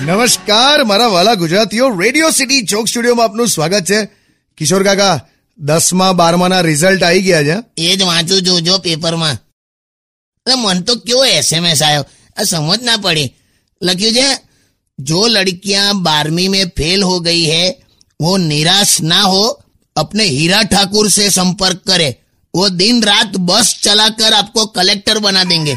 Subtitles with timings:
[0.00, 3.98] નમસ્કાર મારા વાલા ગુજરાતીઓ રેડિયો સિટી ચોક સ્ટુડિયોમાં આપનું સ્વાગત છે
[4.58, 5.14] કિશોર કાકા
[5.58, 9.36] દસમા બારમા ના રિઝલ્ટ આવી ગયા છે એ જ વાંચું છું જો પેપરમાં
[10.46, 12.04] એટલે મન તો કેવો એસએમએસ આવ્યો
[12.36, 13.28] આ સમજ ના પડી
[13.82, 14.28] લખ્યું છે
[14.98, 17.64] જો લડકિયાं બારहवीं में फेल हो गई है
[18.20, 19.44] वो निराश ना हो
[19.96, 22.10] अपने हीरा ठाकुर से संपर्क करे
[22.54, 25.74] वो दिन रात बस चलाकर आपको कलेक्टर बना देंगे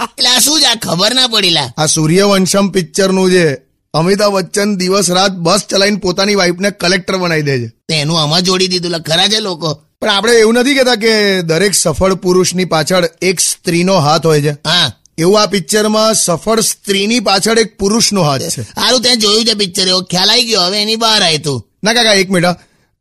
[0.00, 0.64] એટલે આ શું છે?
[0.64, 3.54] આ ખબર ના પડીલા આ સૂર્યવંશમ પિક્ચરનું છે
[3.94, 7.68] અમિતાભ બચ્ચન દિવસ રાત બસ ચલાવીને પોતાની વાઈફને કલેક્ટર બનાવી દે છે.
[7.68, 9.80] તેનું આમાં જોડી દીધું ખરા છે લોકો?
[10.00, 14.50] પણ આપણે એવું નથી કહેતા કે દરેક સફળ પુરુષની પાછળ એક સ્ત્રીનો હાથ હોય છે.
[14.50, 14.92] હા.
[15.18, 18.62] એવું આ પિક્ચરમાં સફળ સ્ત્રીની પાછળ એક પુરુષનો હાથ છે.
[18.62, 19.88] સારું ત્યાં જોયું છે પિક્ચર.
[19.88, 20.60] એવો ખ્યાલ આવી ગયો.
[20.60, 21.70] હવે એની બહાર આવી તું.
[21.84, 22.56] ના કાકા એક મિનિટ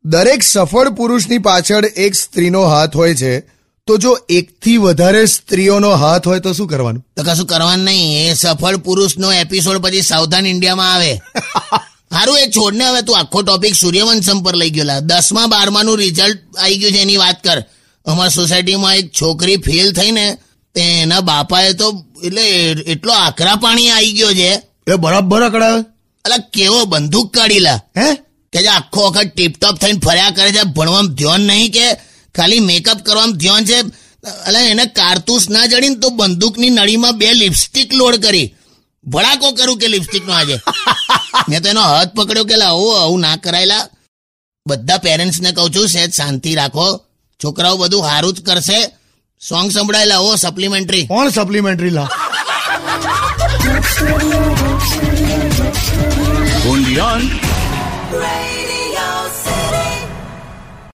[0.06, 3.40] દરેક સફળ પુરુષની પાછળ એક સ્ત્રીનો હાથ હોય છે.
[3.88, 7.06] તો જો એકથી વધારે સ્ત્રીઓનો હાથ હોય તો શું કરવાનું?
[7.18, 8.32] તો કશું કરવાનું નહીં.
[8.32, 11.22] એ સફળ પુરુષનો એપિસોડ પછી સાવધાન ઇન્ડિયામાં આવે.
[12.14, 14.86] સારું એ છોડને હવે તું આખો ટોપિક સૂર્યવંશમ પર લઈ ગયો.
[14.86, 17.64] દસમા દસમા બારમાનું રિઝલ્ટ આવી ગયું છે એની વાત કર.
[18.06, 20.38] અમારા સોસાયટીમાં એક છોકરી ફેલ થઈ ને
[20.76, 22.48] તે એના બાપાએ તો એટલે
[22.88, 24.62] એટલો આકરા પાણી આવી ગયો છે.
[24.88, 25.86] એ બરાબર અકડાવે
[26.26, 27.80] અલા કેવો બંદૂક કાઢી લા.
[27.98, 28.16] હે?
[28.54, 33.00] કે જે આખો વખત ટીપટોપ થઈને ફર્યા કરે છે ભણવામાં ધ્યાન નહીં કે ખાલી મેકઅપ
[33.06, 33.80] કરવામાં ધ્યાન છે.
[34.48, 38.48] અલા એને કારતૂસ ના જડીને તો બંદૂકની નળીમાં બે લિપસ્ટિક લોડ કરી.
[39.06, 40.58] ભડાકો કરું કે લિપસ્ટિક નો આજે?
[41.50, 43.86] મેં તો એનો હાથ પકડ્યો કે લા આવું ના કરાયેલા.
[44.68, 46.88] બધા પેરેન્ટ્સને કહું છું સહેજ શાંતિ રાખો.
[47.44, 48.80] છોકરાઓ બધું સારું જ કરશે.
[49.42, 52.10] સોંગ સંભળાયેલા હો સપ્લિમેન્ટરી કોણ સપ્લિમેન્ટરી લા?
[56.72, 57.22] Only on.